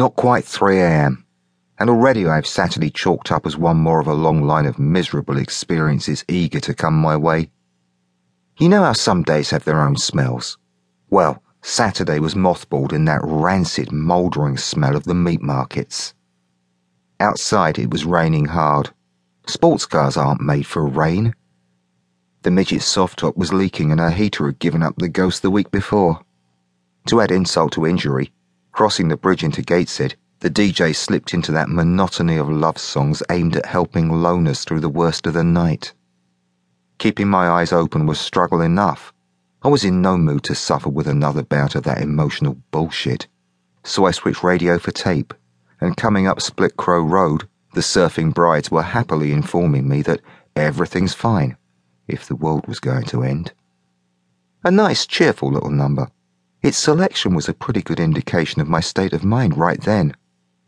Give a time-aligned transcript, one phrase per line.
[0.00, 1.26] Not quite 3 a.m.,
[1.78, 4.78] and already I have Saturday chalked up as one more of a long line of
[4.78, 7.50] miserable experiences eager to come my way.
[8.58, 10.56] You know how some days have their own smells?
[11.10, 16.14] Well, Saturday was mothballed in that rancid, mouldering smell of the meat markets.
[17.20, 18.88] Outside it was raining hard.
[19.46, 21.34] Sports cars aren't made for rain.
[22.40, 25.50] The midget's soft top was leaking and her heater had given up the ghost the
[25.50, 26.22] week before.
[27.08, 28.32] To add insult to injury,
[28.80, 33.54] crossing the bridge into Gateshead, the DJ slipped into that monotony of love songs aimed
[33.54, 35.92] at helping loners through the worst of the night.
[36.96, 39.12] Keeping my eyes open was struggle enough.
[39.62, 43.26] I was in no mood to suffer with another bout of that emotional bullshit,
[43.84, 45.34] so I switched radio for tape,
[45.78, 50.22] and coming up Split Crow Road, the surfing brides were happily informing me that
[50.56, 51.58] everything's fine
[52.08, 53.52] if the world was going to end.
[54.64, 56.08] A nice, cheerful little number.
[56.62, 60.14] Its selection was a pretty good indication of my state of mind right then,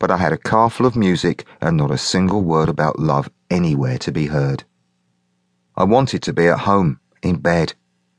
[0.00, 3.30] but I had a car full of music and not a single word about love
[3.50, 4.64] anywhere to be heard.
[5.76, 7.74] I wanted to be at home, in bed,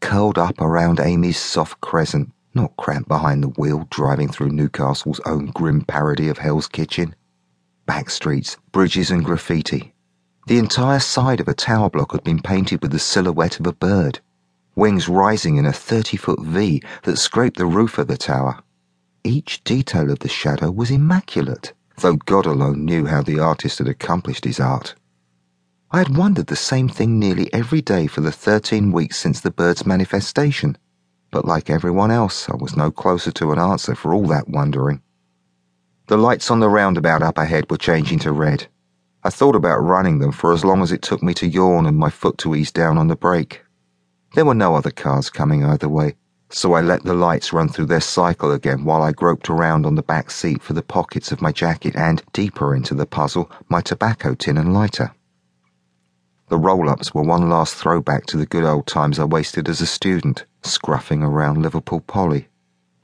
[0.00, 5.46] curled up around Amy's soft crescent, not cramped behind the wheel driving through Newcastle's own
[5.46, 7.14] grim parody of Hell's Kitchen.
[7.84, 9.92] Back streets, bridges, and graffiti.
[10.46, 13.72] The entire side of a tower block had been painted with the silhouette of a
[13.74, 14.20] bird,
[14.74, 18.62] wings rising in a 30 foot V that scraped the roof of the tower.
[19.24, 23.88] Each detail of the shadow was immaculate, though God alone knew how the artist had
[23.88, 24.94] accomplished his art.
[25.90, 29.50] I had wondered the same thing nearly every day for the 13 weeks since the
[29.50, 30.78] bird's manifestation,
[31.30, 35.02] but like everyone else, I was no closer to an answer for all that wondering.
[36.06, 38.68] The lights on the roundabout up ahead were changing to red.
[39.22, 41.96] I thought about running them for as long as it took me to yawn and
[41.96, 43.62] my foot to ease down on the brake.
[44.34, 46.14] There were no other cars coming either way,
[46.50, 49.96] so I let the lights run through their cycle again while I groped around on
[49.96, 53.80] the back seat for the pockets of my jacket and, deeper into the puzzle, my
[53.80, 55.12] tobacco tin and lighter.
[56.48, 59.80] The roll ups were one last throwback to the good old times I wasted as
[59.80, 62.48] a student, scruffing around Liverpool Poly.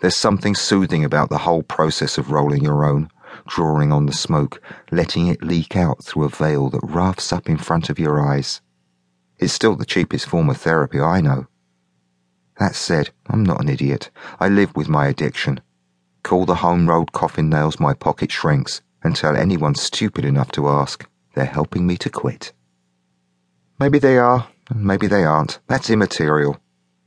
[0.00, 3.10] There's something soothing about the whole process of rolling your own,
[3.48, 4.60] drawing on the smoke,
[4.92, 8.60] letting it leak out through a veil that rafts up in front of your eyes.
[9.38, 11.46] It's still the cheapest form of therapy I know.
[12.58, 14.10] That said, I'm not an idiot.
[14.40, 15.60] I live with my addiction.
[16.22, 20.68] Call the home rolled coffin nails my pocket shrinks and tell anyone stupid enough to
[20.68, 21.06] ask.
[21.34, 22.52] They're helping me to quit.
[23.78, 25.58] Maybe they are, and maybe they aren't.
[25.66, 26.58] That's immaterial.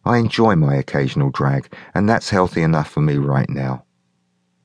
[0.05, 3.85] I enjoy my occasional drag, and that's healthy enough for me right now.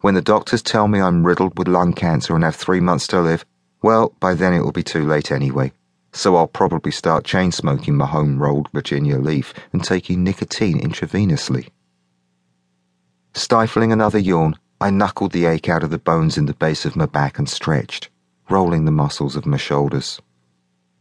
[0.03, 3.20] When the doctors tell me I'm riddled with lung cancer and have three months to
[3.22, 3.47] live,
[3.82, 5.72] well, by then it will be too late anyway.
[6.16, 11.70] So I'll probably start chain smoking my home rolled Virginia leaf and taking nicotine intravenously.
[13.34, 16.94] Stifling another yawn, I knuckled the ache out of the bones in the base of
[16.94, 18.10] my back and stretched,
[18.48, 20.20] rolling the muscles of my shoulders.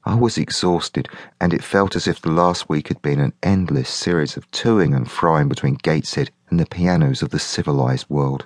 [0.03, 1.07] I was exhausted,
[1.39, 4.95] and it felt as if the last week had been an endless series of toing
[4.95, 8.45] and froing between Gateshead and the pianos of the civilized world.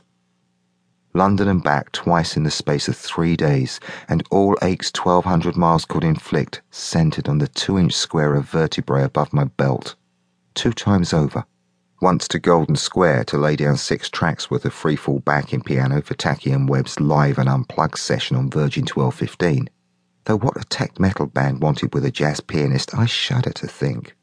[1.18, 5.84] London and back twice in the space of three days, and all aches 1200 miles
[5.84, 9.96] could inflict centered on the two inch square of vertebrae above my belt.
[10.54, 11.44] Two times over.
[12.00, 16.14] Once to Golden Square to lay down six tracks worth of freefall backing piano for
[16.14, 19.70] Taki and Webb's live and unplugged session on Virgin 1215.
[20.26, 24.17] Though what a tech metal band wanted with a jazz pianist, I shudder to think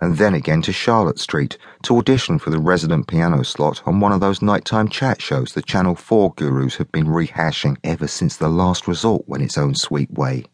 [0.00, 4.12] and then again to Charlotte Street to audition for the resident piano slot on one
[4.12, 8.48] of those nighttime chat shows the Channel 4 gurus have been rehashing ever since the
[8.48, 10.44] last resort went its own sweet way.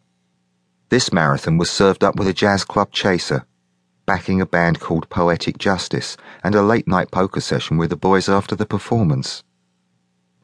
[0.89, 3.47] This marathon was served up with a jazz club chaser,
[4.07, 8.29] backing a band called Poetic Justice, and a late night poker session with the boys
[8.29, 9.43] after the performance.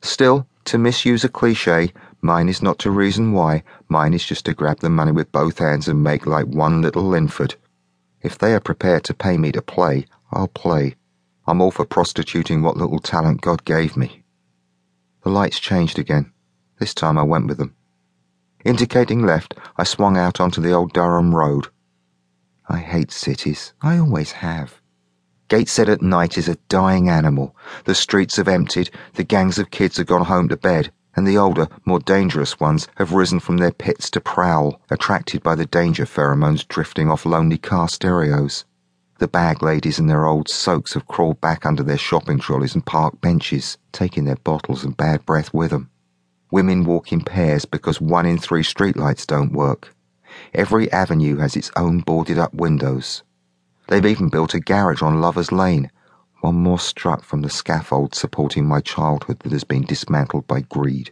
[0.03, 4.55] Still, to misuse a cliche, mine is not to reason why, mine is just to
[4.55, 7.55] grab the money with both hands and make like one little Linford.
[8.23, 10.97] If they are prepared to pay me to play, I'll play.
[11.47, 14.25] I'm all for prostituting what little talent God gave me.
[15.23, 16.33] The lights changed again.
[16.79, 17.75] This time I went with them.
[18.65, 21.69] Indicating left, I swung out onto the old Durham Road.
[22.69, 23.73] I hate cities.
[23.81, 24.81] I always have.
[25.49, 27.57] Gateshead at night is a dying animal.
[27.85, 31.37] The streets have emptied, the gangs of kids have gone home to bed and the
[31.37, 36.05] older, more dangerous ones have risen from their pits to prowl, attracted by the danger
[36.05, 38.65] pheromones drifting off lonely car stereos.
[39.19, 42.87] The bag ladies in their old soaks have crawled back under their shopping trolleys and
[42.87, 45.91] park benches, taking their bottles and bad breath with them.
[46.51, 49.95] Women walk in pairs because one in three streetlights don't work.
[50.55, 53.23] Every avenue has its own boarded up windows.
[53.89, 55.91] They've even built a garage on Lover's Lane.
[56.41, 61.09] One more strut from the scaffold supporting my childhood that has been dismantled by greed.